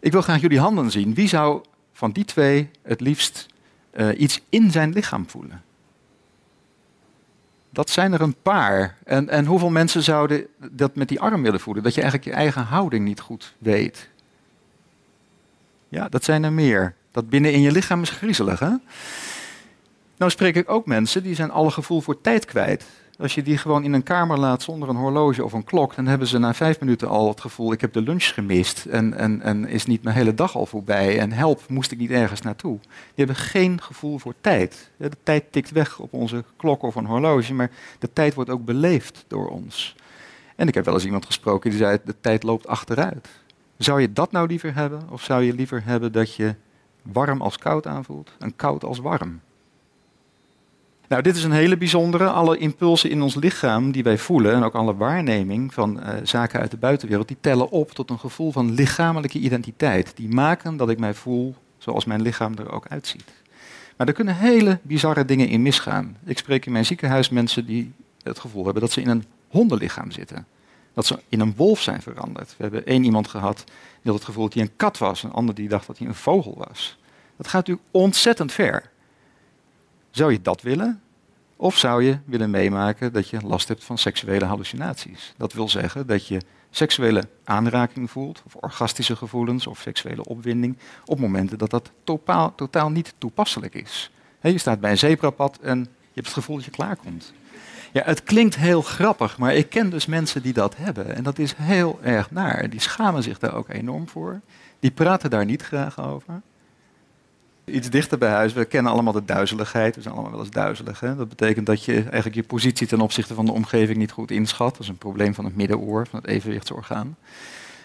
Ik 0.00 0.12
wil 0.12 0.22
graag 0.22 0.40
jullie 0.40 0.60
handen 0.60 0.90
zien. 0.90 1.14
Wie 1.14 1.28
zou 1.28 1.62
van 1.96 2.12
die 2.12 2.24
twee 2.24 2.70
het 2.82 3.00
liefst 3.00 3.46
uh, 3.94 4.20
iets 4.20 4.40
in 4.48 4.70
zijn 4.70 4.92
lichaam 4.92 5.28
voelen? 5.28 5.62
Dat 7.70 7.90
zijn 7.90 8.12
er 8.12 8.20
een 8.20 8.36
paar. 8.42 8.96
En, 9.04 9.28
en 9.28 9.46
hoeveel 9.46 9.70
mensen 9.70 10.02
zouden 10.02 10.46
dat 10.70 10.94
met 10.94 11.08
die 11.08 11.20
arm 11.20 11.42
willen 11.42 11.60
voelen? 11.60 11.82
Dat 11.82 11.94
je 11.94 12.00
eigenlijk 12.00 12.30
je 12.30 12.36
eigen 12.36 12.62
houding 12.62 13.04
niet 13.04 13.20
goed 13.20 13.54
weet. 13.58 14.08
Ja, 15.88 16.08
dat 16.08 16.24
zijn 16.24 16.44
er 16.44 16.52
meer. 16.52 16.94
Dat 17.10 17.28
binnen 17.28 17.52
in 17.52 17.60
je 17.60 17.72
lichaam 17.72 18.02
is 18.02 18.10
griezelig, 18.10 18.58
hè? 18.58 18.72
Nou 20.16 20.30
spreek 20.30 20.56
ik 20.56 20.70
ook 20.70 20.86
mensen 20.86 21.22
die 21.22 21.34
zijn 21.34 21.50
alle 21.50 21.70
gevoel 21.70 22.00
voor 22.00 22.20
tijd 22.20 22.44
kwijt. 22.44 22.84
Als 23.18 23.34
je 23.34 23.42
die 23.42 23.58
gewoon 23.58 23.84
in 23.84 23.92
een 23.92 24.02
kamer 24.02 24.38
laat 24.38 24.62
zonder 24.62 24.88
een 24.88 24.96
horloge 24.96 25.44
of 25.44 25.52
een 25.52 25.64
klok, 25.64 25.94
dan 25.94 26.06
hebben 26.06 26.28
ze 26.28 26.38
na 26.38 26.54
vijf 26.54 26.80
minuten 26.80 27.08
al 27.08 27.28
het 27.28 27.40
gevoel: 27.40 27.72
ik 27.72 27.80
heb 27.80 27.92
de 27.92 28.02
lunch 28.02 28.34
gemist 28.34 28.84
en, 28.84 29.14
en, 29.14 29.42
en 29.42 29.68
is 29.68 29.86
niet 29.86 30.02
mijn 30.02 30.16
hele 30.16 30.34
dag 30.34 30.56
al 30.56 30.66
voorbij 30.66 31.18
en 31.18 31.32
help, 31.32 31.68
moest 31.68 31.90
ik 31.90 31.98
niet 31.98 32.10
ergens 32.10 32.40
naartoe. 32.40 32.78
Die 32.80 32.90
hebben 33.24 33.36
geen 33.36 33.82
gevoel 33.82 34.18
voor 34.18 34.34
tijd. 34.40 34.90
De 34.96 35.10
tijd 35.22 35.52
tikt 35.52 35.70
weg 35.70 35.98
op 35.98 36.12
onze 36.12 36.44
klok 36.56 36.82
of 36.82 36.94
een 36.94 37.06
horloge, 37.06 37.54
maar 37.54 37.70
de 37.98 38.12
tijd 38.12 38.34
wordt 38.34 38.50
ook 38.50 38.64
beleefd 38.64 39.24
door 39.28 39.48
ons. 39.48 39.96
En 40.56 40.68
ik 40.68 40.74
heb 40.74 40.84
wel 40.84 40.94
eens 40.94 41.04
iemand 41.04 41.26
gesproken 41.26 41.70
die 41.70 41.78
zei: 41.78 41.98
de 42.04 42.14
tijd 42.20 42.42
loopt 42.42 42.66
achteruit. 42.66 43.28
Zou 43.76 44.00
je 44.00 44.12
dat 44.12 44.32
nou 44.32 44.46
liever 44.46 44.74
hebben, 44.74 45.02
of 45.10 45.22
zou 45.22 45.42
je 45.42 45.54
liever 45.54 45.82
hebben 45.84 46.12
dat 46.12 46.34
je 46.34 46.54
warm 47.02 47.42
als 47.42 47.58
koud 47.58 47.86
aanvoelt 47.86 48.32
en 48.38 48.56
koud 48.56 48.84
als 48.84 48.98
warm? 48.98 49.40
Nou, 51.08 51.22
dit 51.22 51.36
is 51.36 51.44
een 51.44 51.52
hele 51.52 51.76
bijzondere. 51.76 52.28
Alle 52.28 52.58
impulsen 52.58 53.10
in 53.10 53.22
ons 53.22 53.34
lichaam 53.34 53.92
die 53.92 54.02
wij 54.02 54.18
voelen 54.18 54.54
en 54.54 54.62
ook 54.62 54.74
alle 54.74 54.96
waarneming 54.96 55.74
van 55.74 56.00
uh, 56.00 56.08
zaken 56.22 56.60
uit 56.60 56.70
de 56.70 56.76
buitenwereld, 56.76 57.28
die 57.28 57.36
tellen 57.40 57.70
op 57.70 57.90
tot 57.90 58.10
een 58.10 58.18
gevoel 58.18 58.52
van 58.52 58.72
lichamelijke 58.72 59.38
identiteit. 59.38 60.12
Die 60.16 60.28
maken 60.28 60.76
dat 60.76 60.90
ik 60.90 60.98
mij 60.98 61.14
voel 61.14 61.54
zoals 61.78 62.04
mijn 62.04 62.22
lichaam 62.22 62.54
er 62.58 62.72
ook 62.72 62.86
uitziet. 62.88 63.32
Maar 63.96 64.06
er 64.06 64.12
kunnen 64.12 64.36
hele 64.36 64.78
bizarre 64.82 65.24
dingen 65.24 65.48
in 65.48 65.62
misgaan. 65.62 66.16
Ik 66.24 66.38
spreek 66.38 66.66
in 66.66 66.72
mijn 66.72 66.86
ziekenhuis 66.86 67.28
mensen 67.28 67.66
die 67.66 67.92
het 68.22 68.38
gevoel 68.38 68.64
hebben 68.64 68.82
dat 68.82 68.92
ze 68.92 69.00
in 69.00 69.08
een 69.08 69.24
hondenlichaam 69.48 70.10
zitten. 70.10 70.46
Dat 70.94 71.06
ze 71.06 71.18
in 71.28 71.40
een 71.40 71.54
wolf 71.56 71.80
zijn 71.80 72.02
veranderd. 72.02 72.54
We 72.56 72.62
hebben 72.62 72.86
één 72.86 73.04
iemand 73.04 73.28
gehad 73.28 73.64
die 73.66 74.10
had 74.10 74.14
het 74.14 74.24
gevoel 74.24 74.44
dat 74.44 74.54
hij 74.54 74.62
een 74.62 74.76
kat 74.76 74.98
was. 74.98 75.22
Een 75.22 75.32
ander 75.32 75.54
die 75.54 75.68
dacht 75.68 75.86
dat 75.86 75.98
hij 75.98 76.06
een 76.06 76.14
vogel 76.14 76.64
was. 76.68 76.98
Dat 77.36 77.46
gaat 77.48 77.66
natuurlijk 77.66 77.86
ontzettend 77.90 78.52
ver. 78.52 78.90
Zou 80.16 80.32
je 80.32 80.42
dat 80.42 80.62
willen? 80.62 81.00
Of 81.56 81.78
zou 81.78 82.02
je 82.02 82.18
willen 82.24 82.50
meemaken 82.50 83.12
dat 83.12 83.28
je 83.28 83.40
last 83.40 83.68
hebt 83.68 83.84
van 83.84 83.98
seksuele 83.98 84.44
hallucinaties? 84.44 85.34
Dat 85.36 85.52
wil 85.52 85.68
zeggen 85.68 86.06
dat 86.06 86.26
je 86.26 86.40
seksuele 86.70 87.28
aanraking 87.44 88.10
voelt, 88.10 88.42
of 88.46 88.54
orgastische 88.54 89.16
gevoelens, 89.16 89.66
of 89.66 89.80
seksuele 89.80 90.24
opwinding, 90.24 90.78
op 91.04 91.18
momenten 91.18 91.58
dat 91.58 91.70
dat 91.70 91.90
totaal, 92.04 92.54
totaal 92.54 92.90
niet 92.90 93.14
toepasselijk 93.18 93.74
is. 93.74 94.10
je 94.40 94.58
staat 94.58 94.80
bij 94.80 94.90
een 94.90 94.98
zebrapad 94.98 95.58
en 95.58 95.78
je 95.78 95.86
hebt 96.14 96.26
het 96.26 96.36
gevoel 96.36 96.56
dat 96.56 96.64
je 96.64 96.70
klaarkomt. 96.70 97.32
Ja, 97.92 98.02
het 98.04 98.22
klinkt 98.22 98.56
heel 98.56 98.82
grappig, 98.82 99.38
maar 99.38 99.54
ik 99.54 99.68
ken 99.68 99.90
dus 99.90 100.06
mensen 100.06 100.42
die 100.42 100.52
dat 100.52 100.76
hebben. 100.76 101.14
En 101.14 101.22
dat 101.22 101.38
is 101.38 101.54
heel 101.56 101.98
erg 102.02 102.30
naar. 102.30 102.70
Die 102.70 102.80
schamen 102.80 103.22
zich 103.22 103.38
daar 103.38 103.54
ook 103.54 103.68
enorm 103.68 104.08
voor. 104.08 104.40
Die 104.80 104.90
praten 104.90 105.30
daar 105.30 105.44
niet 105.44 105.62
graag 105.62 106.00
over. 106.00 106.42
Iets 107.70 107.90
dichter 107.90 108.18
bij 108.18 108.30
huis. 108.30 108.52
We 108.52 108.64
kennen 108.64 108.92
allemaal 108.92 109.12
de 109.12 109.24
duizeligheid. 109.24 109.96
We 109.96 110.02
zijn 110.02 110.14
allemaal 110.14 110.32
wel 110.32 110.40
eens 110.40 110.50
duizelig. 110.50 111.00
Hè? 111.00 111.16
Dat 111.16 111.28
betekent 111.28 111.66
dat 111.66 111.84
je 111.84 111.94
eigenlijk 111.94 112.34
je 112.34 112.42
positie 112.42 112.86
ten 112.86 113.00
opzichte 113.00 113.34
van 113.34 113.46
de 113.46 113.52
omgeving 113.52 113.98
niet 113.98 114.10
goed 114.10 114.30
inschat. 114.30 114.70
Dat 114.70 114.80
is 114.80 114.88
een 114.88 114.98
probleem 114.98 115.34
van 115.34 115.44
het 115.44 115.56
middenoor, 115.56 116.06
van 116.06 116.20
het 116.20 116.28
evenwichtsorgaan. 116.28 117.16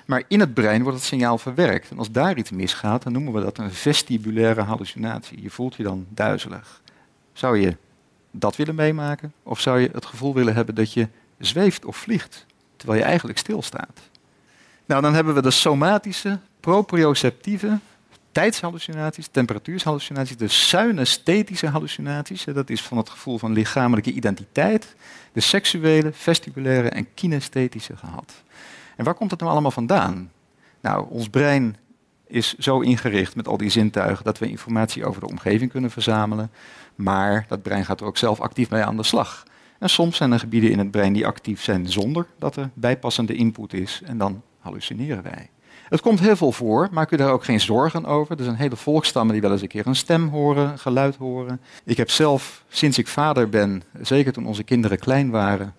Maar 0.05 0.23
in 0.27 0.39
het 0.39 0.53
brein 0.53 0.83
wordt 0.83 0.97
het 0.97 1.07
signaal 1.07 1.37
verwerkt. 1.37 1.89
En 1.91 1.97
als 1.97 2.11
daar 2.11 2.37
iets 2.37 2.51
misgaat, 2.51 3.03
dan 3.03 3.13
noemen 3.13 3.33
we 3.33 3.41
dat 3.41 3.57
een 3.57 3.71
vestibulaire 3.71 4.61
hallucinatie. 4.61 5.41
Je 5.41 5.49
voelt 5.49 5.75
je 5.75 5.83
dan 5.83 6.05
duizelig. 6.09 6.81
Zou 7.33 7.59
je 7.59 7.77
dat 8.31 8.55
willen 8.55 8.75
meemaken? 8.75 9.33
Of 9.43 9.59
zou 9.59 9.79
je 9.79 9.89
het 9.93 10.05
gevoel 10.05 10.33
willen 10.33 10.53
hebben 10.55 10.75
dat 10.75 10.93
je 10.93 11.07
zweeft 11.37 11.85
of 11.85 11.97
vliegt, 11.97 12.45
terwijl 12.75 12.99
je 12.99 13.05
eigenlijk 13.05 13.37
stilstaat? 13.37 13.99
Nou, 14.85 15.01
dan 15.01 15.13
hebben 15.13 15.33
we 15.33 15.41
de 15.41 15.51
somatische, 15.51 16.39
proprioceptieve, 16.59 17.79
tijdshallucinaties, 18.31 19.27
temperatuurshallucinaties, 19.27 20.37
de 20.37 20.47
synesthetische 20.47 21.67
hallucinaties. 21.67 22.43
Dat 22.43 22.69
is 22.69 22.81
van 22.81 22.97
het 22.97 23.09
gevoel 23.09 23.37
van 23.37 23.51
lichamelijke 23.51 24.11
identiteit. 24.11 24.95
De 25.33 25.39
seksuele, 25.39 26.11
vestibulaire 26.13 26.89
en 26.89 27.13
kinesthetische 27.13 27.97
gehad. 27.97 28.43
En 28.95 29.05
waar 29.05 29.13
komt 29.13 29.31
het 29.31 29.39
nou 29.39 29.51
allemaal 29.51 29.71
vandaan? 29.71 30.31
Nou, 30.81 31.05
ons 31.09 31.29
brein 31.29 31.75
is 32.27 32.57
zo 32.57 32.79
ingericht 32.79 33.35
met 33.35 33.47
al 33.47 33.57
die 33.57 33.69
zintuigen 33.69 34.25
dat 34.25 34.39
we 34.39 34.49
informatie 34.49 35.05
over 35.05 35.21
de 35.21 35.27
omgeving 35.27 35.71
kunnen 35.71 35.91
verzamelen. 35.91 36.51
Maar 36.95 37.45
dat 37.47 37.61
brein 37.61 37.85
gaat 37.85 37.99
er 37.99 38.05
ook 38.05 38.17
zelf 38.17 38.39
actief 38.39 38.69
mee 38.69 38.83
aan 38.83 38.97
de 38.97 39.03
slag. 39.03 39.43
En 39.79 39.89
soms 39.89 40.17
zijn 40.17 40.31
er 40.31 40.39
gebieden 40.39 40.71
in 40.71 40.77
het 40.77 40.91
brein 40.91 41.13
die 41.13 41.27
actief 41.27 41.61
zijn 41.63 41.87
zonder 41.87 42.25
dat 42.39 42.55
er 42.55 42.69
bijpassende 42.73 43.33
input 43.33 43.73
is. 43.73 44.01
En 44.05 44.17
dan 44.17 44.41
hallucineren 44.59 45.23
wij. 45.23 45.49
Het 45.91 46.01
komt 46.01 46.19
heel 46.19 46.35
veel 46.35 46.51
voor, 46.51 46.87
maak 46.91 47.11
u 47.11 47.17
daar 47.17 47.31
ook 47.31 47.43
geen 47.43 47.59
zorgen 47.59 48.05
over. 48.05 48.37
Er 48.37 48.43
zijn 48.43 48.55
hele 48.55 48.75
volkstammen 48.75 49.33
die 49.33 49.41
wel 49.41 49.51
eens 49.51 49.61
een 49.61 49.67
keer 49.67 49.87
een 49.87 49.95
stem 49.95 50.27
horen, 50.27 50.71
een 50.71 50.79
geluid 50.79 51.15
horen. 51.15 51.61
Ik 51.83 51.97
heb 51.97 52.09
zelf, 52.09 52.63
sinds 52.67 52.97
ik 52.97 53.07
vader 53.07 53.49
ben, 53.49 53.83
zeker 54.01 54.33
toen 54.33 54.45
onze 54.45 54.63
kinderen 54.63 54.99
klein 54.99 55.29
waren, 55.29 55.73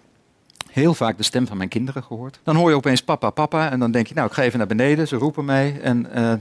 heel 0.71 0.95
vaak 0.95 1.16
de 1.16 1.23
stem 1.23 1.47
van 1.47 1.57
mijn 1.57 1.69
kinderen 1.69 2.02
gehoord. 2.02 2.40
Dan 2.42 2.57
hoor 2.57 2.71
je 2.71 2.76
opeens 2.76 3.02
papa, 3.02 3.31
papa 3.31 3.71
en 3.71 3.78
dan 3.78 3.90
denk 3.90 4.07
je, 4.07 4.14
nou 4.14 4.26
ik 4.26 4.33
ga 4.33 4.42
even 4.42 4.59
naar 4.59 4.66
beneden, 4.66 5.09
ze 5.09 5.16
roepen 5.16 5.45
mij 5.45 5.81
en 5.81 6.07
uh, 6.16 6.33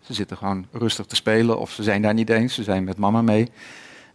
ze 0.00 0.14
zitten 0.14 0.36
gewoon 0.36 0.66
rustig 0.72 1.06
te 1.06 1.16
spelen 1.16 1.58
of 1.58 1.70
ze 1.70 1.82
zijn 1.82 2.02
daar 2.02 2.14
niet 2.14 2.30
eens, 2.30 2.54
ze 2.54 2.62
zijn 2.62 2.84
met 2.84 2.96
mama 2.96 3.22
mee. 3.22 3.50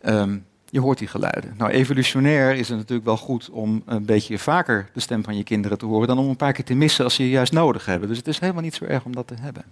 Um, 0.05 0.45
je 0.71 0.79
hoort 0.79 0.97
die 0.97 1.07
geluiden. 1.07 1.53
Nou, 1.57 1.71
evolutionair 1.71 2.55
is 2.55 2.69
het 2.69 2.77
natuurlijk 2.77 3.05
wel 3.05 3.17
goed 3.17 3.49
om 3.49 3.83
een 3.85 4.05
beetje 4.05 4.37
vaker 4.37 4.89
de 4.93 4.99
stem 4.99 5.23
van 5.23 5.37
je 5.37 5.43
kinderen 5.43 5.77
te 5.77 5.85
horen 5.85 6.07
dan 6.07 6.17
om 6.17 6.29
een 6.29 6.35
paar 6.35 6.53
keer 6.53 6.65
te 6.65 6.73
missen 6.73 7.03
als 7.03 7.15
ze 7.15 7.23
je 7.23 7.29
juist 7.29 7.53
nodig 7.53 7.85
hebben. 7.85 8.07
Dus 8.07 8.17
het 8.17 8.27
is 8.27 8.39
helemaal 8.39 8.61
niet 8.61 8.75
zo 8.75 8.85
erg 8.85 9.05
om 9.05 9.15
dat 9.15 9.27
te 9.27 9.35
hebben. 9.39 9.63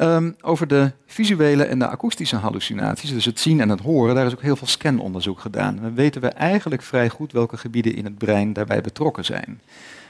Um, 0.00 0.36
over 0.40 0.66
de 0.66 0.92
visuele 1.06 1.64
en 1.64 1.78
de 1.78 1.86
akoestische 1.86 2.36
hallucinaties, 2.36 3.10
dus 3.10 3.24
het 3.24 3.40
zien 3.40 3.60
en 3.60 3.68
het 3.68 3.80
horen, 3.80 4.14
daar 4.14 4.26
is 4.26 4.32
ook 4.32 4.42
heel 4.42 4.56
veel 4.56 4.66
scanonderzoek 4.66 5.40
gedaan. 5.40 5.76
Dan 5.76 5.94
weten 5.94 6.20
we 6.20 6.28
eigenlijk 6.28 6.82
vrij 6.82 7.08
goed 7.08 7.32
welke 7.32 7.56
gebieden 7.56 7.94
in 7.94 8.04
het 8.04 8.18
brein 8.18 8.52
daarbij 8.52 8.80
betrokken 8.80 9.24
zijn. 9.24 9.60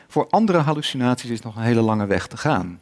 Voor 0.09 0.27
andere 0.31 0.59
hallucinaties 0.59 1.31
is 1.31 1.41
nog 1.41 1.57
een 1.57 1.62
hele 1.62 1.81
lange 1.81 2.07
weg 2.07 2.27
te 2.27 2.37
gaan. 2.37 2.81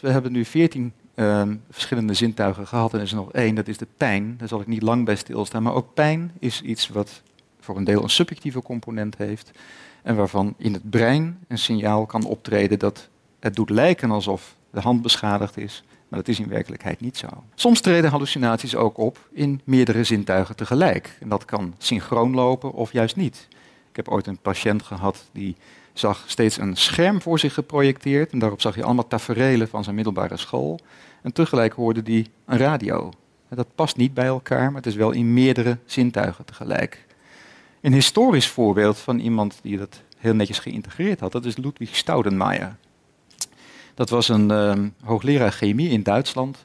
We 0.00 0.10
hebben 0.10 0.32
nu 0.32 0.44
14 0.44 0.92
uh, 1.16 1.42
verschillende 1.70 2.14
zintuigen 2.14 2.66
gehad 2.66 2.92
en 2.92 2.98
er 2.98 3.04
is 3.04 3.12
nog 3.12 3.32
één, 3.32 3.54
dat 3.54 3.68
is 3.68 3.78
de 3.78 3.86
pijn. 3.96 4.34
Daar 4.38 4.48
zal 4.48 4.60
ik 4.60 4.66
niet 4.66 4.82
lang 4.82 5.04
bij 5.04 5.16
stilstaan, 5.16 5.62
maar 5.62 5.74
ook 5.74 5.94
pijn 5.94 6.32
is 6.38 6.62
iets 6.62 6.88
wat 6.88 7.22
voor 7.60 7.76
een 7.76 7.84
deel 7.84 8.02
een 8.02 8.10
subjectieve 8.10 8.62
component 8.62 9.16
heeft 9.16 9.50
en 10.02 10.16
waarvan 10.16 10.54
in 10.56 10.72
het 10.72 10.90
brein 10.90 11.38
een 11.48 11.58
signaal 11.58 12.06
kan 12.06 12.24
optreden 12.24 12.78
dat 12.78 13.08
het 13.40 13.54
doet 13.54 13.70
lijken 13.70 14.10
alsof 14.10 14.54
de 14.70 14.80
hand 14.80 15.02
beschadigd 15.02 15.56
is, 15.56 15.84
maar 16.08 16.18
dat 16.18 16.28
is 16.28 16.40
in 16.40 16.48
werkelijkheid 16.48 17.00
niet 17.00 17.16
zo. 17.16 17.26
Soms 17.54 17.80
treden 17.80 18.10
hallucinaties 18.10 18.74
ook 18.74 18.98
op 18.98 19.28
in 19.32 19.60
meerdere 19.64 20.04
zintuigen 20.04 20.56
tegelijk. 20.56 21.16
En 21.20 21.28
dat 21.28 21.44
kan 21.44 21.74
synchroon 21.78 22.34
lopen 22.34 22.72
of 22.72 22.92
juist 22.92 23.16
niet. 23.16 23.48
Ik 23.90 23.96
heb 23.96 24.08
ooit 24.08 24.26
een 24.26 24.38
patiënt 24.38 24.82
gehad 24.82 25.24
die 25.32 25.56
zag 25.98 26.24
steeds 26.26 26.58
een 26.58 26.76
scherm 26.76 27.22
voor 27.22 27.38
zich 27.38 27.54
geprojecteerd. 27.54 28.32
En 28.32 28.38
daarop 28.38 28.60
zag 28.60 28.74
je 28.74 28.84
allemaal 28.84 29.06
taferelen 29.06 29.68
van 29.68 29.84
zijn 29.84 29.96
middelbare 29.96 30.36
school. 30.36 30.80
En 31.22 31.32
tegelijk 31.32 31.72
hoorde 31.72 32.00
hij 32.04 32.26
een 32.46 32.58
radio. 32.58 33.12
Dat 33.48 33.74
past 33.74 33.96
niet 33.96 34.14
bij 34.14 34.26
elkaar, 34.26 34.66
maar 34.66 34.82
het 34.82 34.86
is 34.86 34.94
wel 34.94 35.10
in 35.10 35.34
meerdere 35.34 35.78
zintuigen 35.84 36.44
tegelijk. 36.44 37.06
Een 37.80 37.92
historisch 37.92 38.48
voorbeeld 38.48 38.98
van 38.98 39.18
iemand 39.18 39.58
die 39.62 39.78
dat 39.78 40.00
heel 40.16 40.34
netjes 40.34 40.58
geïntegreerd 40.58 41.20
had, 41.20 41.32
dat 41.32 41.44
is 41.44 41.56
Ludwig 41.56 41.96
Staudenmayer. 41.96 42.76
Dat 43.94 44.10
was 44.10 44.28
een 44.28 44.50
uh, 44.50 44.72
hoogleraar 45.02 45.52
chemie 45.52 45.90
in 45.90 46.02
Duitsland, 46.02 46.62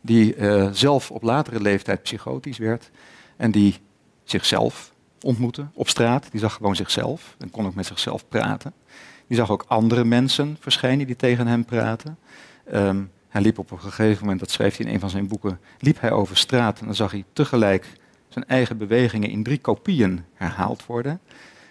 die 0.00 0.36
uh, 0.36 0.68
zelf 0.72 1.10
op 1.10 1.22
latere 1.22 1.60
leeftijd 1.60 2.02
psychotisch 2.02 2.58
werd 2.58 2.90
en 3.36 3.50
die 3.50 3.76
zichzelf 4.24 4.92
ontmoette 5.22 5.66
op 5.72 5.88
straat. 5.88 6.30
Die 6.30 6.40
zag 6.40 6.52
gewoon 6.54 6.76
zichzelf 6.76 7.34
en 7.38 7.50
kon 7.50 7.66
ook 7.66 7.74
met 7.74 7.86
zichzelf 7.86 8.28
praten. 8.28 8.72
Die 9.26 9.36
zag 9.36 9.50
ook 9.50 9.64
andere 9.68 10.04
mensen 10.04 10.56
verschijnen 10.60 11.06
die 11.06 11.16
tegen 11.16 11.46
hem 11.46 11.64
praten. 11.64 12.18
Um, 12.74 13.10
hij 13.28 13.42
liep 13.42 13.58
op 13.58 13.70
een 13.70 13.80
gegeven 13.80 14.20
moment, 14.20 14.40
dat 14.40 14.50
schreef 14.50 14.76
hij 14.76 14.86
in 14.86 14.92
een 14.92 15.00
van 15.00 15.10
zijn 15.10 15.28
boeken, 15.28 15.60
liep 15.78 16.00
hij 16.00 16.10
over 16.10 16.36
straat 16.36 16.80
en 16.80 16.86
dan 16.86 16.94
zag 16.94 17.10
hij 17.10 17.24
tegelijk 17.32 17.92
zijn 18.28 18.46
eigen 18.46 18.78
bewegingen 18.78 19.30
in 19.30 19.42
drie 19.42 19.58
kopieën 19.58 20.24
herhaald 20.34 20.86
worden. 20.86 21.20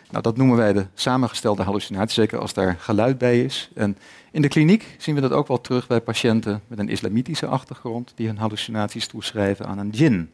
Nou, 0.10 0.24
dat 0.24 0.38
noemen 0.38 0.58
wij 0.58 0.74
de 0.74 0.86
samengestelde 0.94 1.64
hallucinatie, 1.64 2.14
zeker 2.14 2.40
als 2.40 2.54
daar 2.54 2.76
geluid 2.80 3.18
bij 3.18 3.44
is. 3.44 3.70
En 3.76 3.98
in 4.32 4.42
de 4.42 4.48
kliniek 4.48 4.96
zien 4.98 5.16
we 5.16 5.22
dat 5.22 5.32
ook 5.32 5.48
wel 5.48 5.62
terug 5.62 5.88
bij 5.88 6.02
patiënten 6.02 6.62
met 6.68 6.80
een 6.80 6.90
islamitische 6.90 7.46
achtergrond, 7.46 8.12
die 8.16 8.28
hun 8.28 8.38
hallucinaties 8.38 9.08
toeschrijven 9.08 9.66
aan 9.66 9.78
een 9.78 9.92
djinn. 9.92 10.32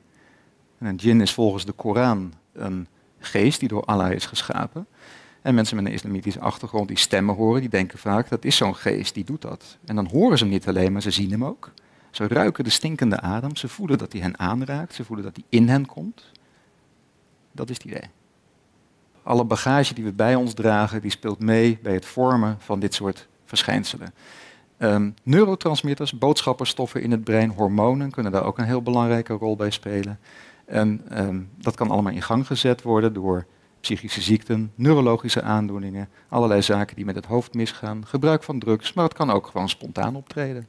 En 0.77 0.87
een 0.87 0.97
djinn 0.97 1.21
is 1.21 1.33
volgens 1.33 1.65
de 1.65 1.71
Koran 1.71 2.33
een 2.53 2.87
geest 3.25 3.59
die 3.59 3.69
door 3.69 3.83
Allah 3.83 4.11
is 4.11 4.25
geschapen. 4.25 4.87
En 5.41 5.55
mensen 5.55 5.75
met 5.75 5.85
een 5.85 5.91
islamitische 5.91 6.39
achtergrond 6.39 6.87
die 6.87 6.97
stemmen 6.97 7.35
horen, 7.35 7.61
die 7.61 7.69
denken 7.69 7.99
vaak 7.99 8.29
dat 8.29 8.45
is 8.45 8.55
zo'n 8.55 8.75
geest, 8.75 9.13
die 9.13 9.23
doet 9.23 9.41
dat. 9.41 9.77
En 9.85 9.95
dan 9.95 10.07
horen 10.11 10.37
ze 10.37 10.43
hem 10.43 10.53
niet 10.53 10.67
alleen, 10.67 10.91
maar 10.91 11.01
ze 11.01 11.11
zien 11.11 11.31
hem 11.31 11.45
ook. 11.45 11.71
Ze 12.11 12.27
ruiken 12.27 12.63
de 12.63 12.69
stinkende 12.69 13.19
adem, 13.19 13.55
ze 13.55 13.67
voelen 13.67 13.97
dat 13.97 14.11
hij 14.11 14.21
hen 14.21 14.39
aanraakt, 14.39 14.93
ze 14.93 15.03
voelen 15.03 15.25
dat 15.25 15.35
hij 15.35 15.45
in 15.49 15.69
hen 15.69 15.85
komt. 15.85 16.31
Dat 17.51 17.69
is 17.69 17.77
het 17.77 17.85
idee. 17.85 18.09
Alle 19.23 19.43
bagage 19.43 19.93
die 19.93 20.03
we 20.03 20.13
bij 20.13 20.35
ons 20.35 20.53
dragen, 20.53 21.01
die 21.01 21.11
speelt 21.11 21.39
mee 21.39 21.79
bij 21.83 21.93
het 21.93 22.05
vormen 22.05 22.57
van 22.59 22.79
dit 22.79 22.93
soort 22.93 23.27
verschijnselen. 23.45 24.13
Um, 24.77 25.13
neurotransmitters, 25.23 26.17
boodschapperstoffen 26.17 27.01
in 27.01 27.11
het 27.11 27.23
brein, 27.23 27.49
hormonen 27.49 28.11
kunnen 28.11 28.31
daar 28.31 28.45
ook 28.45 28.57
een 28.57 28.65
heel 28.65 28.81
belangrijke 28.81 29.33
rol 29.33 29.55
bij 29.55 29.71
spelen. 29.71 30.19
En 30.65 31.01
um, 31.11 31.49
dat 31.57 31.75
kan 31.75 31.89
allemaal 31.89 32.13
in 32.13 32.21
gang 32.21 32.47
gezet 32.47 32.81
worden 32.81 33.13
door 33.13 33.45
psychische 33.79 34.21
ziekten, 34.21 34.71
neurologische 34.75 35.41
aandoeningen, 35.41 36.09
allerlei 36.29 36.61
zaken 36.61 36.95
die 36.95 37.05
met 37.05 37.15
het 37.15 37.25
hoofd 37.25 37.53
misgaan, 37.53 38.05
gebruik 38.07 38.43
van 38.43 38.59
drugs, 38.59 38.93
maar 38.93 39.03
het 39.03 39.13
kan 39.13 39.29
ook 39.29 39.47
gewoon 39.47 39.69
spontaan 39.69 40.15
optreden. 40.15 40.67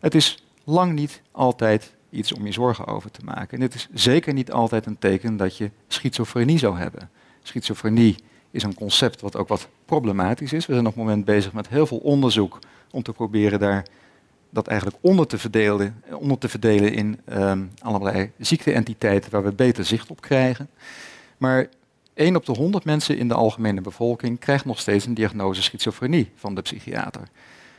Het 0.00 0.14
is 0.14 0.44
lang 0.64 0.92
niet 0.92 1.22
altijd 1.30 1.96
iets 2.10 2.32
om 2.32 2.46
je 2.46 2.52
zorgen 2.52 2.86
over 2.86 3.10
te 3.10 3.24
maken. 3.24 3.58
En 3.58 3.62
het 3.62 3.74
is 3.74 3.88
zeker 3.92 4.32
niet 4.32 4.52
altijd 4.52 4.86
een 4.86 4.98
teken 4.98 5.36
dat 5.36 5.56
je 5.56 5.70
schizofrenie 5.88 6.58
zou 6.58 6.78
hebben. 6.78 7.10
Schizofrenie 7.42 8.16
is 8.50 8.62
een 8.62 8.74
concept 8.74 9.20
wat 9.20 9.36
ook 9.36 9.48
wat 9.48 9.68
problematisch 9.84 10.52
is. 10.52 10.66
We 10.66 10.72
zijn 10.72 10.86
op 10.86 10.94
het 10.94 11.02
moment 11.04 11.24
bezig 11.24 11.52
met 11.52 11.68
heel 11.68 11.86
veel 11.86 11.98
onderzoek 11.98 12.58
om 12.90 13.02
te 13.02 13.12
proberen 13.12 13.58
daar 13.58 13.86
dat 14.50 14.66
eigenlijk 14.66 14.98
onder 15.00 15.26
te 15.26 15.38
verdelen, 15.38 16.02
onder 16.10 16.38
te 16.38 16.48
verdelen 16.48 16.92
in 16.92 17.20
um, 17.32 17.70
allerlei 17.78 18.30
ziekteentiteiten 18.38 19.30
waar 19.30 19.44
we 19.44 19.52
beter 19.52 19.84
zicht 19.84 20.10
op 20.10 20.20
krijgen. 20.20 20.68
Maar 21.38 21.68
1 22.14 22.36
op 22.36 22.46
de 22.46 22.52
100 22.52 22.84
mensen 22.84 23.18
in 23.18 23.28
de 23.28 23.34
algemene 23.34 23.80
bevolking 23.80 24.38
krijgt 24.38 24.64
nog 24.64 24.78
steeds 24.78 25.06
een 25.06 25.14
diagnose 25.14 25.62
schizofrenie 25.62 26.30
van 26.34 26.54
de 26.54 26.62
psychiater. 26.62 27.22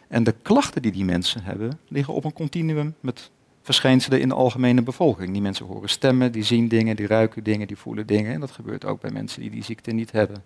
En 0.08 0.24
de 0.24 0.36
klachten 0.42 0.82
die 0.82 0.92
die 0.92 1.06
mensen 1.06 1.44
hebben, 1.44 1.80
liggen 1.88 2.14
op 2.14 2.24
een 2.24 2.34
continuum 2.34 2.96
met 3.00 3.32
verschijnselen 3.62 4.22
in 4.22 4.28
de 4.28 4.36
algemene 4.36 4.82
bevolking. 4.82 5.32
Die 5.32 5.42
mensen 5.42 5.66
horen 5.66 5.90
stemmen, 5.90 6.32
die 6.32 6.44
zien 6.44 6.68
dingen, 6.68 6.96
die 6.96 7.08
ruiken 7.08 7.44
dingen, 7.44 7.68
die 7.68 7.78
voelen 7.78 8.08
dingen. 8.08 8.34
En 8.34 8.40
dat 8.40 8.52
gebeurt 8.52 8.86
ook 8.86 9.02
bij 9.02 9.12
mensen 9.12 9.42
die 9.42 9.50
die 9.50 9.64
ziekte 9.64 9.92
niet 9.92 10.12
hebben. 10.12 10.44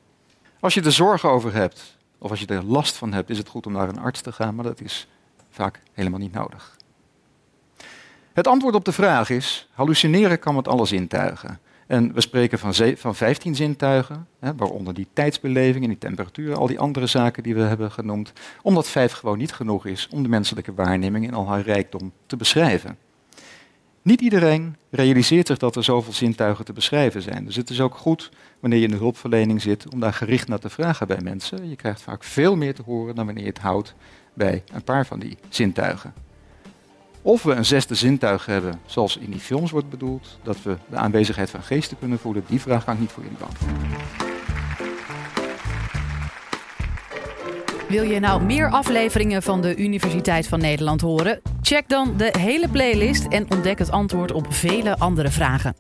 Als 0.60 0.74
je 0.74 0.82
er 0.82 0.92
zorgen 0.92 1.30
over 1.30 1.54
hebt, 1.54 1.98
of 2.18 2.30
als 2.30 2.40
je 2.40 2.46
er 2.46 2.64
last 2.64 2.96
van 2.96 3.14
hebt, 3.14 3.30
is 3.30 3.38
het 3.38 3.48
goed 3.48 3.66
om 3.66 3.72
naar 3.72 3.90
een 3.90 4.00
arts 4.00 4.22
te 4.22 4.32
gaan, 4.32 4.56
maar 4.56 4.64
dat 4.64 4.82
is 4.82 5.08
vaak 5.54 5.80
helemaal 5.94 6.20
niet 6.20 6.34
nodig. 6.34 6.78
Het 8.34 8.48
antwoord 8.48 8.76
op 8.76 8.86
de 8.86 8.92
vraag 8.92 9.30
is: 9.30 9.70
hallucineren 9.74 10.40
kan 10.40 10.56
met 10.56 10.68
alle 10.68 10.86
zintuigen. 10.86 11.60
En 11.88 12.14
we 12.14 12.22
spreken 12.22 12.60
van, 12.60 12.74
van 12.98 13.16
15 13.16 13.56
zintuigen, 13.56 14.28
hè, 14.40 14.56
waaronder 14.56 14.94
die 14.94 15.08
tijdsbeleving 15.14 15.84
en 15.84 15.90
die 15.90 15.98
temperatuur, 15.98 16.56
al 16.56 16.68
die 16.68 16.80
andere 16.80 17.08
zaken 17.08 17.44
die 17.44 17.56
we 17.56 17.62
hebben 17.62 17.92
genoemd, 17.92 18.34
omdat 18.62 18.88
vijf 18.88 19.12
gewoon 19.12 19.38
niet 19.38 19.54
genoeg 19.54 19.86
is 19.86 20.08
om 20.12 20.24
de 20.24 20.30
menselijke 20.30 20.74
waarneming 20.74 21.26
in 21.26 21.34
al 21.34 21.48
haar 21.48 21.62
rijkdom 21.62 22.12
te 22.26 22.38
beschrijven. 22.38 22.98
Niet 24.02 24.22
iedereen 24.22 24.76
realiseert 24.90 25.48
zich 25.48 25.58
dat 25.58 25.76
er 25.76 25.84
zoveel 25.84 26.14
zintuigen 26.14 26.66
te 26.66 26.74
beschrijven 26.74 27.22
zijn. 27.22 27.46
Dus 27.46 27.56
het 27.56 27.70
is 27.70 27.82
ook 27.82 27.96
goed 27.96 28.32
wanneer 28.60 28.80
je 28.80 28.86
in 28.86 28.92
de 28.92 28.98
hulpverlening 28.98 29.62
zit 29.62 29.90
om 29.90 30.00
daar 30.00 30.14
gericht 30.14 30.48
naar 30.48 30.60
te 30.60 30.70
vragen 30.70 31.08
bij 31.08 31.22
mensen. 31.22 31.70
Je 31.70 31.76
krijgt 31.76 32.02
vaak 32.02 32.24
veel 32.24 32.56
meer 32.56 32.76
te 32.76 32.82
horen 32.86 33.16
dan 33.16 33.26
wanneer 33.26 33.44
je 33.44 33.50
het 33.50 33.60
houdt 33.60 33.96
bij 34.34 34.64
een 34.74 34.84
paar 34.84 35.06
van 35.06 35.20
die 35.20 35.38
zintuigen. 35.50 36.14
Of 37.22 37.44
we 37.44 37.52
een 37.54 37.66
zesde 37.66 37.96
zintuig 37.96 38.46
hebben, 38.46 38.80
zoals 38.86 39.18
in 39.18 39.32
die 39.32 39.40
films 39.40 39.72
wordt 39.72 39.90
bedoeld, 39.90 40.40
dat 40.44 40.64
we 40.64 40.78
de 40.90 40.96
aanwezigheid 40.96 41.50
van 41.50 41.64
geesten 41.64 42.00
kunnen 42.00 42.20
voelen, 42.20 42.44
die 42.48 42.62
vraag 42.62 42.84
kan 42.84 42.94
ik 42.94 43.00
niet 43.00 43.12
voor 43.12 43.24
jullie 43.24 43.38
beantwoorden. 43.38 43.78
Wil 47.88 48.04
je 48.04 48.20
nou 48.20 48.44
meer 48.44 48.70
afleveringen 48.70 49.44
van 49.44 49.62
de 49.62 49.76
Universiteit 49.76 50.48
van 50.48 50.60
Nederland 50.60 51.02
horen? 51.02 51.42
Check 51.62 51.90
dan 51.90 52.18
de 52.18 52.34
hele 52.40 52.70
playlist 52.70 53.26
en 53.28 53.52
ontdek 53.52 53.80
het 53.80 53.92
antwoord 53.92 54.32
op 54.32 54.54
vele 54.54 54.98
andere 54.98 55.32
vragen. 55.32 55.76